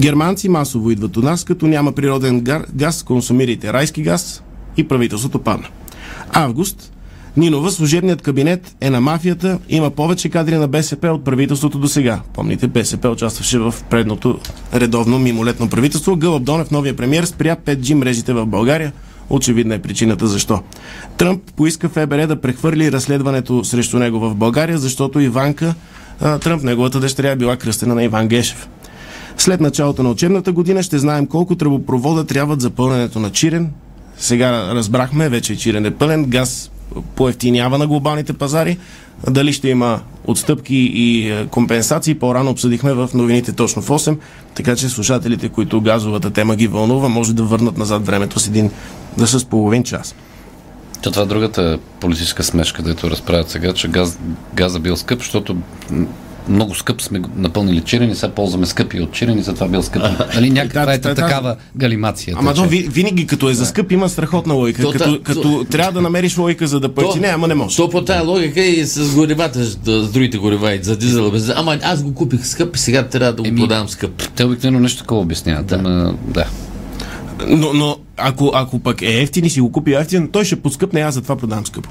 Германци 0.00 0.48
масово 0.48 0.90
идват 0.90 1.16
у 1.16 1.20
нас, 1.20 1.44
като 1.44 1.66
няма 1.66 1.92
природен 1.92 2.40
газ, 2.74 3.02
консумирайте 3.02 3.72
райски 3.72 4.02
газ 4.02 4.42
и 4.78 4.88
правителството 4.88 5.38
падна. 5.38 5.66
Август. 6.32 6.92
Нинова, 7.36 7.70
служебният 7.70 8.22
кабинет 8.22 8.76
е 8.80 8.90
на 8.90 9.00
мафията, 9.00 9.58
има 9.68 9.90
повече 9.90 10.28
кадри 10.28 10.56
на 10.56 10.68
БСП 10.68 11.08
от 11.08 11.24
правителството 11.24 11.78
до 11.78 11.88
сега. 11.88 12.20
Помните, 12.34 12.68
БСП 12.68 13.08
участваше 13.08 13.58
в 13.58 13.74
предното 13.90 14.38
редовно 14.74 15.18
мимолетно 15.18 15.68
правителство. 15.68 16.16
Гълъб 16.16 16.42
Донев, 16.42 16.70
новия 16.70 16.96
премьер, 16.96 17.24
спря 17.24 17.56
5G 17.64 17.94
мрежите 17.94 18.32
в 18.32 18.46
България. 18.46 18.92
Очевидна 19.30 19.74
е 19.74 19.82
причината 19.82 20.26
защо. 20.26 20.62
Тръмп 21.16 21.42
поиска 21.56 21.88
ФБР 21.88 22.26
да 22.26 22.40
прехвърли 22.40 22.92
разследването 22.92 23.64
срещу 23.64 23.98
него 23.98 24.20
в 24.20 24.34
България, 24.34 24.78
защото 24.78 25.20
Иванка 25.20 25.74
Тръмп, 26.18 26.62
неговата 26.62 27.00
дъщеря, 27.00 27.30
е 27.30 27.36
била 27.36 27.56
кръстена 27.56 27.94
на 27.94 28.04
Иван 28.04 28.28
Гешев. 28.28 28.68
След 29.36 29.60
началото 29.60 30.02
на 30.02 30.10
учебната 30.10 30.52
година 30.52 30.82
ще 30.82 30.98
знаем 30.98 31.26
колко 31.26 31.56
тръбопровода 31.56 32.24
трябват 32.24 32.60
за 32.60 32.70
пълненето 32.70 33.20
на 33.20 33.30
Чирен. 33.30 33.70
Сега 34.18 34.74
разбрахме, 34.74 35.28
вече 35.28 35.56
Чирен 35.56 35.86
е 35.86 35.90
пълен, 35.90 36.24
газ 36.24 36.70
поевтинява 37.14 37.78
на 37.78 37.86
глобалните 37.86 38.32
пазари. 38.32 38.78
Дали 39.30 39.52
ще 39.52 39.68
има 39.68 40.00
отстъпки 40.24 40.76
и 40.76 41.30
е, 41.30 41.46
компенсации, 41.46 42.14
по-рано 42.14 42.50
обсъдихме 42.50 42.92
в 42.92 43.10
новините 43.14 43.52
точно 43.52 43.82
в 43.82 43.88
8, 43.88 44.18
така 44.54 44.76
че 44.76 44.88
слушателите, 44.88 45.48
които 45.48 45.80
газовата 45.80 46.30
тема 46.30 46.56
ги 46.56 46.66
вълнува, 46.66 47.08
може 47.08 47.34
да 47.34 47.42
върнат 47.42 47.78
назад 47.78 48.06
времето 48.06 48.40
с 48.40 48.46
един, 48.46 48.70
да 49.16 49.26
с 49.26 49.44
половин 49.44 49.84
час. 49.84 50.14
То 51.02 51.10
това 51.10 51.22
е 51.22 51.26
другата 51.26 51.78
политическа 52.00 52.42
смешка, 52.42 52.82
дето 52.82 53.10
разправят 53.10 53.50
сега, 53.50 53.72
че 53.72 53.88
газ, 53.88 54.18
газа 54.54 54.80
бил 54.80 54.96
скъп, 54.96 55.18
защото 55.18 55.56
много 56.48 56.74
скъп 56.74 57.02
сме 57.02 57.22
напълнили 57.36 57.80
чирен 57.80 58.10
и 58.10 58.14
сега 58.14 58.32
ползваме 58.32 58.66
скъпи 58.66 59.00
от 59.00 59.12
чирен 59.12 59.38
и 59.38 59.42
затова 59.42 59.68
бил 59.68 59.82
скъп. 59.82 60.02
Нали, 60.34 60.50
някаква 60.50 60.92
е 60.92 60.98
да. 60.98 61.14
такава 61.14 61.56
галимация. 61.76 62.34
Ама 62.38 62.54
то 62.54 62.64
ви, 62.64 62.88
винаги 62.90 63.26
като 63.26 63.48
е 63.48 63.54
за 63.54 63.66
скъп 63.66 63.92
има 63.92 64.08
страхотна 64.08 64.54
логика. 64.54 64.82
То, 64.82 64.92
като, 64.92 65.20
като 65.22 65.42
то- 65.42 65.64
трябва 65.70 65.92
да 65.92 66.00
намериш 66.00 66.38
логика 66.38 66.66
за 66.66 66.80
да 66.80 66.94
пъти, 66.94 67.20
не, 67.20 67.28
ама 67.28 67.48
не 67.48 67.54
може. 67.54 67.76
То 67.76 67.88
по 67.88 68.04
тая 68.04 68.24
логика 68.24 68.60
и 68.60 68.84
с 68.84 69.14
горивата, 69.14 69.64
с 69.64 69.76
другите 70.12 70.38
горива 70.38 70.74
и 70.74 70.82
за 70.82 70.96
дизела. 70.96 71.32
Ама 71.56 71.78
аз 71.82 72.02
го 72.02 72.14
купих 72.14 72.46
скъп 72.46 72.76
и 72.76 72.78
сега 72.78 73.02
трябва 73.02 73.32
да 73.32 73.42
го 73.42 73.48
Еми, 73.48 73.60
продавам 73.60 73.88
скъп. 73.88 74.28
Те 74.36 74.44
обикновено 74.44 74.80
нещо 74.80 74.98
такова 74.98 75.20
обясняват. 75.20 75.66
Да. 75.66 75.74
Ама, 75.74 76.14
да. 76.26 76.46
Но, 77.46 77.72
но 77.72 77.96
ако, 78.16 78.50
ако 78.54 78.78
пък 78.78 79.02
е 79.02 79.22
ефтин 79.22 79.44
и 79.44 79.50
си 79.50 79.60
го 79.60 79.72
купи 79.72 79.94
ефтин, 79.94 80.28
той 80.32 80.44
ще 80.44 80.56
поскъпне, 80.56 81.00
аз 81.00 81.14
затова 81.14 81.36
продавам 81.36 81.66
скъпо. 81.66 81.88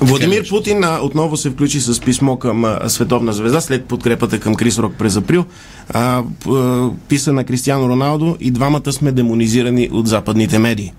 Владимир 0.00 0.48
Путин 0.48 0.84
а, 0.84 1.00
отново 1.02 1.36
се 1.36 1.50
включи 1.50 1.80
с 1.80 2.00
писмо 2.00 2.36
към 2.36 2.64
а, 2.64 2.80
Световна 2.88 3.32
звезда 3.32 3.60
след 3.60 3.84
подкрепата 3.84 4.40
към 4.40 4.54
Крис 4.54 4.78
Рок 4.78 4.94
през 4.98 5.16
април. 5.16 5.44
А, 5.90 6.22
п- 6.44 6.50
а, 6.50 6.90
писа 7.08 7.32
на 7.32 7.44
Кристиано 7.44 7.88
Роналдо 7.88 8.36
и 8.40 8.50
двамата 8.50 8.92
сме 8.92 9.12
демонизирани 9.12 9.88
от 9.92 10.06
западните 10.08 10.58
медии. 10.58 10.92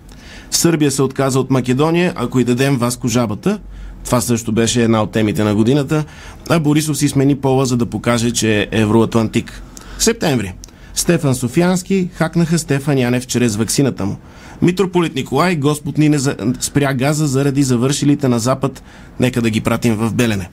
Сърбия 0.52 0.92
се 0.92 1.02
отказа 1.02 1.40
от 1.40 1.52
Македония, 1.52 2.14
ако 2.16 2.40
и 2.40 2.44
дадем 2.44 2.78
Васко 2.78 3.08
жабата. 3.08 3.60
Това 4.06 4.22
също 4.22 4.52
беше 4.52 4.84
една 4.84 5.04
от 5.04 5.12
темите 5.12 5.44
на 5.44 5.56
годината. 5.56 6.04
А 6.50 6.60
Борисов 6.60 6.98
си 6.98 7.08
смени 7.08 7.36
пола, 7.36 7.66
за 7.66 7.78
да 7.78 7.86
покаже, 7.86 8.32
че 8.32 8.62
е 8.62 8.68
евроатлантик. 8.72 9.62
Септември. 10.00 10.54
Стефан 10.94 11.36
Софиянски 11.36 12.10
хакнаха 12.14 12.60
Стефан 12.60 12.98
Янев 12.98 13.28
чрез 13.28 13.56
ваксината 13.56 14.06
му. 14.06 14.18
Митрополит 14.62 15.16
Николай, 15.16 15.56
Господ 15.56 15.98
ни 15.98 16.10
не 16.10 16.18
за... 16.18 16.36
спря 16.60 16.94
газа 16.94 17.28
заради 17.28 17.64
завършилите 17.64 18.28
на 18.28 18.40
Запад. 18.40 18.84
Нека 19.20 19.42
да 19.42 19.50
ги 19.50 19.62
пратим 19.62 19.96
в 19.96 20.14
Белене. 20.14 20.50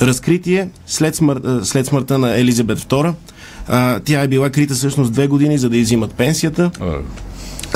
Разкритие 0.00 0.68
след, 0.86 1.14
смър... 1.14 1.60
след 1.62 1.86
смъртта 1.86 2.18
на 2.18 2.38
Елизабет 2.38 2.78
II. 2.78 3.14
А, 3.68 4.00
тя 4.00 4.20
е 4.22 4.28
била 4.28 4.50
крита 4.50 4.74
всъщност 4.74 5.12
две 5.12 5.26
години, 5.26 5.58
за 5.58 5.68
да 5.68 5.76
изимат 5.76 6.14
пенсията. 6.14 6.70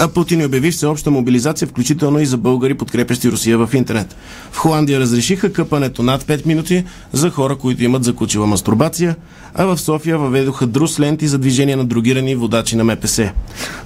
А 0.00 0.08
Путин 0.08 0.44
обяви 0.44 0.70
всеобща 0.70 1.10
мобилизация, 1.10 1.68
включително 1.68 2.20
и 2.20 2.26
за 2.26 2.36
българи, 2.36 2.74
подкрепящи 2.74 3.30
Русия 3.30 3.58
в 3.58 3.74
интернет. 3.74 4.16
В 4.52 4.58
Холандия 4.58 5.00
разрешиха 5.00 5.52
къпането 5.52 6.02
над 6.02 6.22
5 6.22 6.46
минути 6.46 6.84
за 7.12 7.30
хора, 7.30 7.56
които 7.56 7.84
имат 7.84 8.04
закучила 8.04 8.46
мастурбация, 8.46 9.16
а 9.54 9.64
в 9.64 9.78
София 9.78 10.18
въведоха 10.18 10.66
друс 10.66 11.00
ленти 11.00 11.28
за 11.28 11.38
движение 11.38 11.76
на 11.76 11.84
другирани 11.84 12.36
водачи 12.36 12.76
на 12.76 12.84
МПС. 12.84 13.32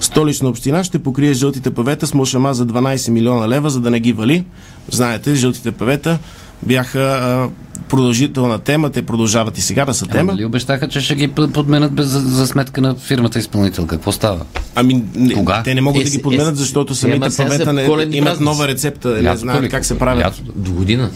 Столична 0.00 0.48
община 0.48 0.84
ще 0.84 0.98
покрие 0.98 1.32
жълтите 1.32 1.70
павета 1.70 2.06
с 2.06 2.14
мушама 2.14 2.54
за 2.54 2.66
12 2.66 3.10
милиона 3.10 3.48
лева, 3.48 3.70
за 3.70 3.80
да 3.80 3.90
не 3.90 4.00
ги 4.00 4.12
вали. 4.12 4.44
Знаете, 4.90 5.34
жълтите 5.34 5.72
павета 5.72 6.18
бяха 6.62 7.48
продължителна 7.88 8.58
тема, 8.58 8.90
те 8.90 9.02
продължават 9.02 9.58
и 9.58 9.62
сега 9.62 9.84
да 9.84 9.94
са 9.94 10.04
Ама 10.04 10.12
тема. 10.12 10.32
дали 10.32 10.44
обещаха, 10.44 10.88
че 10.88 11.00
ще 11.00 11.14
ги 11.14 11.28
подменят 11.28 11.92
без, 11.92 12.06
за, 12.06 12.20
за 12.20 12.46
сметка 12.46 12.80
на 12.80 12.94
фирмата 12.94 13.38
изпълнител? 13.38 13.86
Какво 13.86 14.12
става? 14.12 14.40
Ами, 14.74 15.04
не, 15.14 15.34
Кога? 15.34 15.62
те 15.62 15.74
не 15.74 15.80
могат 15.80 16.00
Е, 16.00 16.04
да 16.04 16.10
ги 16.10 16.16
е, 16.16 16.22
подменят, 16.22 16.52
е, 16.52 16.56
защото 16.56 16.92
е, 16.92 16.96
самите 16.96 17.16
ама 17.16 17.30
сега 17.30 17.48
павета 17.48 17.72
не, 17.72 17.82
имат 17.82 17.98
празници. 18.24 18.42
нова 18.42 18.68
рецепта, 18.68 19.08
не 19.08 19.22
Лятото 19.22 19.40
знаят 19.40 19.62
ли? 19.62 19.68
как 19.68 19.84
се 19.84 19.98
правят. 19.98 20.24
Лятото. 20.26 20.52
До 20.56 20.72
година. 20.72 21.10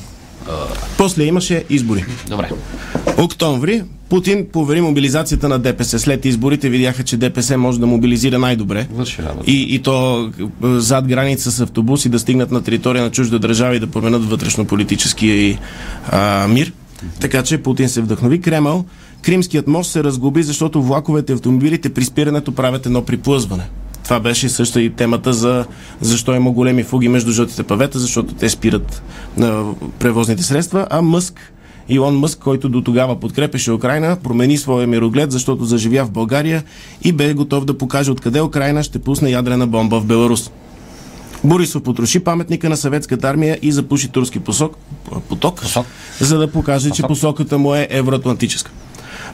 После 0.99 1.25
имаше 1.25 1.65
избори. 1.71 2.05
Добре. 2.29 2.51
Октомври 3.19 3.83
Путин 4.09 4.47
повери 4.53 4.81
мобилизацията 4.81 5.49
на 5.49 5.59
ДПС. 5.59 5.99
След 5.99 6.25
изборите 6.25 6.69
видяха, 6.69 7.05
че 7.05 7.17
ДПС 7.17 7.59
може 7.59 7.81
да 7.81 7.87
мобилизира 7.87 8.39
най-добре. 8.39 8.87
И, 9.47 9.75
и 9.75 9.79
то 9.79 10.25
е, 10.27 10.31
зад 10.63 11.07
граница 11.09 11.51
с 11.51 11.61
автобуси 11.61 12.09
да 12.09 12.19
стигнат 12.19 12.51
на 12.51 12.63
територия 12.63 13.03
на 13.03 13.11
чужда 13.11 13.39
държава 13.39 13.77
и 13.77 13.81
да 13.81 13.87
променят 13.87 14.25
вътрешно-политическия 14.25 15.59
а, 16.09 16.49
мир. 16.49 16.73
Така 17.21 17.43
че 17.43 17.59
Путин 17.59 17.89
се 17.89 18.01
вдъхнови. 18.01 18.41
Кремъл, 18.41 18.85
Кримският 19.23 19.67
мост 19.67 19.91
се 19.91 20.05
разглоби, 20.05 20.43
защото 20.43 20.83
влаковете 20.83 21.33
и 21.33 21.35
автомобилите 21.35 21.95
при 21.95 22.05
спирането 22.05 22.53
правят 22.53 22.87
едно 22.87 23.03
приплъзване. 23.03 23.69
Това 24.05 24.21
беше 24.21 24.49
също 24.49 24.81
и 24.81 24.91
темата 24.91 25.33
за 25.33 25.67
защо 26.01 26.35
има 26.35 26.51
големи 26.51 26.83
фуги 26.83 27.09
между 27.09 27.33
жълтите 27.33 27.63
павета, 27.63 27.99
защото 27.99 28.35
те 28.35 28.49
спират 28.49 29.03
на 29.37 29.65
превозните 29.99 30.43
средства, 30.43 30.87
а 30.91 31.03
Мъск 31.03 31.53
Илон 31.89 32.17
Мъск, 32.19 32.39
който 32.39 32.69
до 32.69 32.83
тогава 32.83 33.21
подкрепеше 33.21 33.73
Украина, 33.73 34.17
промени 34.23 34.59
своя 34.59 34.87
мироглед, 34.87 35.33
защото 35.33 35.65
заживя 35.65 36.05
в 36.05 36.11
България 36.11 36.65
и 37.03 37.13
бе 37.13 37.35
готов 37.35 37.65
да 37.65 37.79
покаже 37.79 38.11
откъде 38.11 38.41
Украина 38.43 38.83
ще 38.83 38.99
пусне 38.99 39.31
ядрена 39.31 39.67
бомба 39.67 40.01
в 40.01 40.07
Беларус. 40.07 40.51
Борисов 41.45 41.83
потроши 41.83 42.21
паметника 42.21 42.69
на 42.69 42.77
съветската 42.77 43.29
армия 43.29 43.59
и 43.63 43.73
запуши 43.73 44.09
турски 44.09 44.39
посок, 44.41 44.77
поток, 45.29 45.61
Посок. 45.61 45.87
за 46.21 46.39
да 46.39 46.51
покаже, 46.51 46.91
че 46.91 47.03
Посок. 47.03 47.09
посоката 47.09 47.59
му 47.59 47.75
е 47.75 47.89
евроатлантическа. 47.91 48.71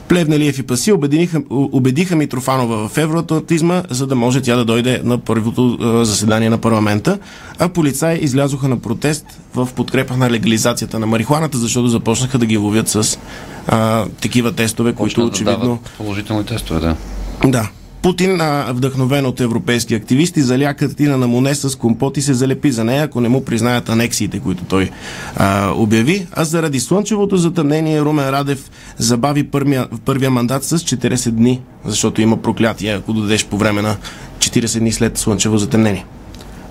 Плевнелиев 0.07 0.59
и 0.59 0.63
Паси 0.63 0.91
убедиха, 0.91 1.41
убедиха 1.49 2.15
Митрофанова 2.15 2.87
в 2.89 2.97
евроатлантизма, 2.97 3.83
за 3.89 4.07
да 4.07 4.15
може 4.15 4.41
тя 4.41 4.55
да 4.55 4.65
дойде 4.65 5.01
на 5.03 5.17
първото 5.17 5.77
заседание 6.05 6.49
на 6.49 6.57
парламента, 6.57 7.19
а 7.59 7.69
полицаи 7.69 8.19
излязоха 8.21 8.67
на 8.67 8.79
протест 8.79 9.25
в 9.55 9.69
подкрепа 9.75 10.17
на 10.17 10.29
легализацията 10.29 10.99
на 10.99 11.07
марихуаната, 11.07 11.57
защото 11.57 11.87
започнаха 11.87 12.37
да 12.37 12.45
ги 12.45 12.57
ловят 12.57 12.87
с 12.87 13.19
а, 13.67 14.05
такива 14.21 14.51
тестове, 14.51 14.93
които 14.93 15.03
Почна 15.03 15.23
да 15.23 15.29
очевидно... 15.29 15.59
дават 15.59 15.79
положителни 15.97 16.45
тестове, 16.45 16.79
да. 16.79 16.95
Да. 17.45 17.69
Путин, 18.03 18.39
вдъхновен 18.69 19.25
от 19.25 19.39
европейски 19.39 19.95
активисти, 19.95 20.41
заля 20.41 20.73
картина 20.73 21.17
на 21.17 21.27
Моне 21.27 21.55
с 21.55 21.75
компот 21.75 22.17
и 22.17 22.21
се 22.21 22.33
залепи 22.33 22.71
за 22.71 22.83
нея, 22.83 23.03
ако 23.03 23.21
не 23.21 23.29
му 23.29 23.45
признаят 23.45 23.89
анексиите, 23.89 24.39
които 24.39 24.63
той 24.63 24.89
а, 25.35 25.71
обяви. 25.75 26.27
А 26.31 26.43
заради 26.43 26.79
слънчевото 26.79 27.37
затъмнение 27.37 28.01
Румен 28.01 28.29
Радев 28.29 28.71
забави 28.97 29.43
първия, 29.43 29.87
първия 30.05 30.31
мандат 30.31 30.63
с 30.63 30.79
40 30.79 31.31
дни, 31.31 31.61
защото 31.85 32.21
има 32.21 32.37
проклятие, 32.41 32.93
ако 32.93 33.13
дадеш 33.13 33.45
по 33.45 33.57
време 33.57 33.81
на 33.81 33.97
40 34.37 34.79
дни 34.79 34.91
след 34.91 35.17
слънчево 35.17 35.57
затъмнение. 35.57 36.05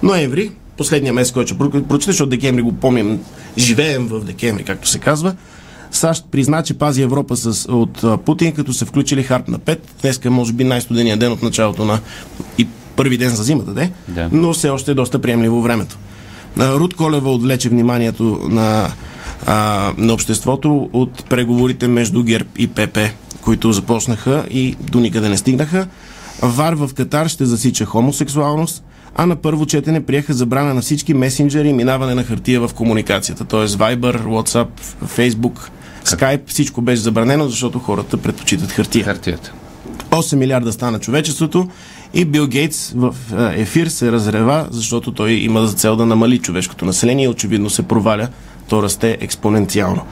Ноември, 0.02 0.50
последния 0.76 1.12
месец, 1.12 1.32
който 1.32 1.46
ще 1.46 1.58
прочета, 1.58 2.12
защото 2.12 2.30
декември 2.30 2.62
го 2.62 2.72
помним, 2.72 3.20
живеем 3.58 4.06
в 4.06 4.24
декември, 4.24 4.64
както 4.64 4.88
се 4.88 4.98
казва, 4.98 5.34
САЩ 5.92 6.24
призна, 6.30 6.62
че 6.62 6.74
пази 6.74 7.02
Европа 7.02 7.36
с, 7.36 7.72
от 7.72 8.24
Путин, 8.24 8.52
като 8.52 8.72
се 8.72 8.84
включили 8.84 9.22
харт 9.22 9.48
на 9.48 9.58
5. 9.58 9.78
Днеска 10.02 10.28
е, 10.28 10.30
може 10.30 10.52
би 10.52 10.64
най-студения 10.64 11.16
ден 11.16 11.32
от 11.32 11.42
началото 11.42 11.84
на 11.84 12.00
и 12.58 12.66
първи 12.96 13.18
ден 13.18 13.30
за 13.30 13.42
зимата, 13.42 13.74
де? 13.74 13.90
Да. 14.08 14.28
но 14.32 14.52
все 14.52 14.68
още 14.68 14.90
е 14.90 14.94
доста 14.94 15.18
приемливо 15.18 15.62
времето. 15.62 15.98
Руд 16.58 16.94
Колева 16.94 17.32
отвлече 17.32 17.68
вниманието 17.68 18.40
на, 18.42 18.88
а, 19.46 19.92
на 19.98 20.12
обществото 20.12 20.90
от 20.92 21.24
преговорите 21.24 21.88
между 21.88 22.22
ГЕРБ 22.22 22.48
и 22.58 22.68
ПП, 22.68 22.98
които 23.40 23.72
започнаха 23.72 24.44
и 24.50 24.76
до 24.80 25.00
никъде 25.00 25.28
не 25.28 25.36
стигнаха. 25.36 25.86
ВАР 26.42 26.72
в 26.72 26.90
Катар 26.94 27.28
ще 27.28 27.44
засича 27.44 27.84
хомосексуалност, 27.84 28.84
а 29.16 29.26
на 29.26 29.36
първо 29.36 29.66
четене 29.66 30.06
приеха 30.06 30.34
забрана 30.34 30.74
на 30.74 30.80
всички 30.80 31.14
месенджери 31.14 31.68
и 31.68 31.72
минаване 31.72 32.14
на 32.14 32.24
хартия 32.24 32.60
в 32.60 32.74
комуникацията, 32.74 33.44
т.е. 33.44 33.66
Viber, 33.66 34.22
WhatsApp, 34.22 34.68
Facebook, 35.06 35.70
Skype, 36.04 36.42
всичко 36.46 36.82
беше 36.82 37.02
забранено, 37.02 37.48
защото 37.48 37.78
хората 37.78 38.16
предпочитат 38.16 38.72
хартия. 38.72 39.04
Хартията. 39.04 39.52
8 40.10 40.36
милиарда 40.36 40.72
стана 40.72 40.98
човечеството 40.98 41.68
и 42.14 42.24
Бил 42.24 42.46
Гейтс 42.46 42.92
в 42.96 43.14
е, 43.32 43.60
ефир 43.60 43.86
се 43.86 44.12
разрева, 44.12 44.66
защото 44.70 45.12
той 45.12 45.32
има 45.32 45.66
за 45.66 45.74
цел 45.74 45.96
да 45.96 46.06
намали 46.06 46.38
човешкото 46.38 46.84
население 46.84 47.24
и 47.24 47.28
очевидно 47.28 47.70
се 47.70 47.82
проваля. 47.82 48.28
То 48.68 48.82
расте 48.82 49.18
експоненциално. 49.20 50.02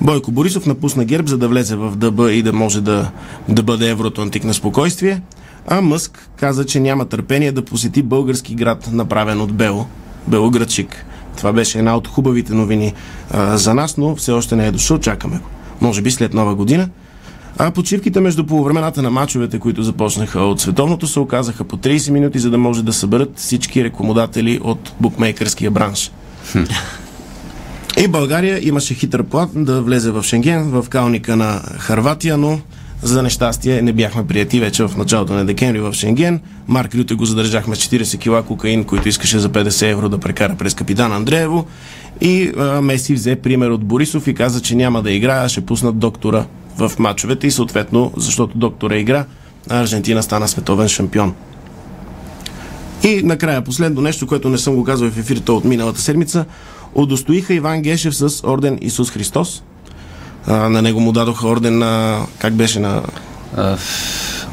Бойко 0.00 0.32
Борисов 0.32 0.66
напусна 0.66 1.04
ГЕРБ, 1.04 1.28
за 1.28 1.38
да 1.38 1.48
влезе 1.48 1.76
в 1.76 1.96
ДБ 1.96 2.20
и 2.30 2.42
да 2.42 2.52
може 2.52 2.80
да, 2.80 3.10
да 3.48 3.62
бъде 3.62 3.90
евроатлантик 3.90 4.44
на 4.44 4.54
спокойствие. 4.54 5.22
А 5.68 5.80
Мъск 5.80 6.28
каза, 6.36 6.66
че 6.66 6.80
няма 6.80 7.04
търпение 7.04 7.52
да 7.52 7.64
посети 7.64 8.02
български 8.02 8.54
град, 8.54 8.88
направен 8.92 9.40
от 9.40 9.52
Бело, 9.52 9.86
Белоградчик. 10.28 11.06
Това 11.42 11.52
беше 11.52 11.78
една 11.78 11.96
от 11.96 12.08
хубавите 12.08 12.54
новини 12.54 12.92
а, 13.30 13.56
за 13.56 13.74
нас, 13.74 13.96
но 13.96 14.16
все 14.16 14.32
още 14.32 14.56
не 14.56 14.66
е 14.66 14.70
дошъл, 14.70 14.98
чакаме 14.98 15.36
го. 15.38 15.44
Може 15.80 16.02
би 16.02 16.10
след 16.10 16.34
нова 16.34 16.54
година. 16.54 16.88
А 17.58 17.70
почивките 17.70 18.20
между 18.20 18.46
полувремената 18.46 19.02
на 19.02 19.10
мачовете, 19.10 19.58
които 19.58 19.82
започнаха 19.82 20.40
от 20.40 20.60
световното, 20.60 21.06
се 21.06 21.20
оказаха 21.20 21.64
по 21.64 21.76
30 21.76 22.10
минути, 22.10 22.38
за 22.38 22.50
да 22.50 22.58
може 22.58 22.82
да 22.82 22.92
съберат 22.92 23.32
всички 23.36 23.84
рекомодатели 23.84 24.60
от 24.62 24.92
букмейкърския 25.00 25.70
бранш. 25.70 26.12
И 27.98 28.08
България 28.08 28.68
имаше 28.68 28.94
хитър 28.94 29.22
план 29.22 29.50
да 29.54 29.82
влезе 29.82 30.10
в 30.10 30.22
Шенген, 30.22 30.70
в 30.70 30.86
калника 30.88 31.36
на 31.36 31.60
Харватия, 31.78 32.38
но 32.38 32.60
за 33.02 33.22
нещастие 33.22 33.82
не 33.82 33.92
бяхме 33.92 34.26
прияти 34.26 34.60
вече 34.60 34.88
в 34.88 34.96
началото 34.96 35.32
на 35.32 35.44
декември 35.44 35.80
в 35.80 35.92
Шенген. 35.92 36.40
Марк 36.68 36.94
Рюте 36.94 37.14
го 37.14 37.24
задържахме 37.24 37.76
с 37.76 37.86
40 37.86 38.18
кила 38.18 38.42
кокаин, 38.42 38.84
който 38.84 39.08
искаше 39.08 39.38
за 39.38 39.50
50 39.50 39.90
евро 39.90 40.08
да 40.08 40.18
прекара 40.18 40.54
през 40.58 40.74
капитан 40.74 41.12
Андреево. 41.12 41.66
И 42.20 42.52
а, 42.58 42.80
Меси 42.80 43.14
взе 43.14 43.36
пример 43.36 43.70
от 43.70 43.84
Борисов 43.84 44.26
и 44.26 44.34
каза, 44.34 44.62
че 44.62 44.74
няма 44.74 45.02
да 45.02 45.12
играе, 45.12 45.44
а 45.44 45.48
ще 45.48 45.60
пуснат 45.60 45.98
доктора 45.98 46.44
в 46.78 46.92
мачовете 46.98 47.46
и 47.46 47.50
съответно, 47.50 48.12
защото 48.16 48.58
доктора 48.58 48.96
игра, 48.96 49.24
Аржентина 49.70 50.22
стана 50.22 50.48
световен 50.48 50.88
шампион. 50.88 51.34
И 53.04 53.22
накрая, 53.24 53.64
последно 53.64 54.00
нещо, 54.00 54.26
което 54.26 54.48
не 54.48 54.58
съм 54.58 54.74
го 54.74 54.84
казал 54.84 55.10
в 55.10 55.18
ефирите 55.18 55.52
от 55.52 55.64
миналата 55.64 56.00
седмица, 56.00 56.44
удостоиха 56.94 57.54
Иван 57.54 57.82
Гешев 57.82 58.16
с 58.16 58.46
орден 58.46 58.78
Исус 58.82 59.10
Христос. 59.10 59.62
А, 60.46 60.68
на 60.68 60.82
него 60.82 61.00
му 61.00 61.12
дадоха 61.12 61.48
орден 61.48 61.78
на, 61.78 62.20
как 62.38 62.54
беше, 62.54 62.78
на 62.78 63.02
А, 63.56 63.76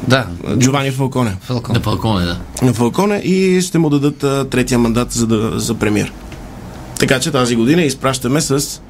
да, 0.08 0.26
Джовани 0.58 0.90
Фалконе. 0.90 1.36
Фалкон. 1.40 1.74
На 1.74 1.80
Палконе, 1.80 2.24
да. 2.24 2.38
На 2.62 2.72
Фалконе 2.72 3.16
и 3.16 3.60
ще 3.60 3.78
му 3.78 3.90
дадат 3.90 4.24
а, 4.24 4.44
третия 4.44 4.78
мандат 4.78 5.12
за, 5.12 5.26
да, 5.26 5.60
за 5.60 5.74
премьер. 5.74 6.12
Така 6.98 7.20
че 7.20 7.30
тази 7.30 7.56
година 7.56 7.82
изпращаме 7.82 8.40
с, 8.40 8.80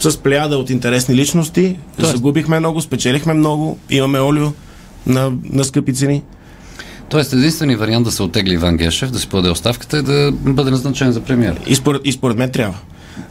с 0.00 0.18
плеяда 0.18 0.56
от 0.56 0.70
интересни 0.70 1.14
личности. 1.14 1.76
Тоест- 1.98 2.12
Загубихме 2.12 2.58
много, 2.58 2.80
спечелихме 2.80 3.34
много, 3.34 3.78
имаме 3.90 4.20
олио 4.20 4.52
на, 5.06 5.32
на 5.44 5.64
скъпи 5.64 5.94
цени. 5.94 6.22
Тоест, 7.08 7.32
единственият 7.32 7.80
вариант 7.80 8.04
да 8.04 8.10
се 8.10 8.22
отегли 8.22 8.54
Иван 8.54 8.76
Гешев, 8.76 9.10
да 9.10 9.18
си 9.18 9.28
подаде 9.28 9.50
оставката 9.50 9.96
е 9.96 10.02
да 10.02 10.32
бъде 10.32 10.70
назначен 10.70 11.12
за 11.12 11.20
премьер. 11.20 11.60
И 11.66 11.74
според, 11.74 12.00
и 12.04 12.12
според 12.12 12.36
мен 12.36 12.50
трябва. 12.50 12.74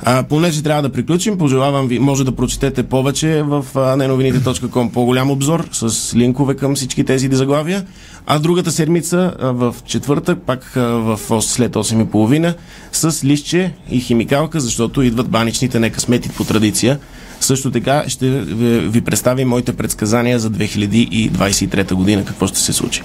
А, 0.03 0.23
понеже 0.23 0.63
трябва 0.63 0.81
да 0.81 0.89
приключим, 0.89 1.37
пожелавам 1.37 1.87
ви, 1.87 1.99
може 1.99 2.23
да 2.23 2.31
прочетете 2.31 2.83
повече 2.83 3.43
в 3.43 3.65
неновините.com 3.75 4.91
по-голям 4.91 5.31
обзор 5.31 5.67
с 5.71 6.15
линкове 6.15 6.55
към 6.55 6.75
всички 6.75 7.03
тези 7.03 7.29
заглавия. 7.31 7.85
А 8.27 8.39
другата 8.39 8.71
седмица, 8.71 9.33
в 9.39 9.75
четвъртък, 9.85 10.39
пак 10.45 10.71
в 10.75 11.19
след 11.41 11.73
8.30, 11.73 12.55
с 12.91 13.23
листче 13.23 13.73
и 13.91 13.99
химикалка, 13.99 14.59
защото 14.59 15.01
идват 15.01 15.29
баничните, 15.29 15.79
нека 15.79 15.99
сметит 15.99 16.33
по 16.33 16.43
традиция. 16.43 16.99
Също 17.39 17.71
така 17.71 18.03
ще 18.07 18.29
ви, 18.29 18.79
ви 18.79 19.01
представим 19.01 19.47
моите 19.47 19.73
предсказания 19.73 20.39
за 20.39 20.51
2023 20.51 21.93
година, 21.93 22.25
какво 22.25 22.47
ще 22.47 22.59
се 22.59 22.73
случи. 22.73 23.01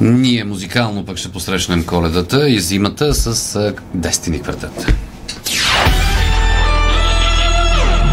Ние 0.00 0.44
музикално 0.44 1.04
пък 1.04 1.16
ще 1.16 1.28
посрещнем 1.28 1.84
коледата 1.84 2.48
и 2.48 2.60
зимата 2.60 3.14
с 3.14 3.72
Destiny 3.96 4.42
квартет. 4.42 4.94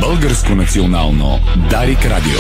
Българско 0.08 0.56
национално 0.56 1.40
Дарик 1.70 2.06
Радио. 2.06 2.40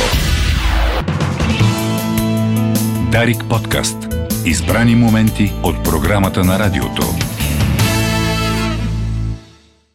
Дарик 3.11 3.43
подкаст. 3.49 3.97
Избрани 4.45 4.95
моменти 4.95 5.53
от 5.63 5.83
програмата 5.83 6.43
на 6.43 6.59
радиото. 6.59 7.03